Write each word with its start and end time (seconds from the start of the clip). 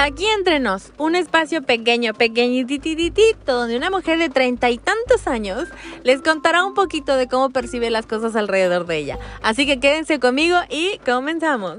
Aquí 0.00 0.26
entre 0.26 0.60
nos, 0.60 0.92
un 0.96 1.16
espacio 1.16 1.60
pequeño, 1.60 2.14
pequeñitititito, 2.14 3.52
donde 3.52 3.76
una 3.76 3.90
mujer 3.90 4.16
de 4.20 4.28
treinta 4.28 4.70
y 4.70 4.78
tantos 4.78 5.26
años 5.26 5.64
les 6.04 6.22
contará 6.22 6.64
un 6.64 6.74
poquito 6.74 7.16
de 7.16 7.26
cómo 7.26 7.50
percibe 7.50 7.90
las 7.90 8.06
cosas 8.06 8.36
alrededor 8.36 8.86
de 8.86 8.96
ella. 8.96 9.18
Así 9.42 9.66
que 9.66 9.80
quédense 9.80 10.20
conmigo 10.20 10.56
y 10.70 10.98
comenzamos. 11.04 11.78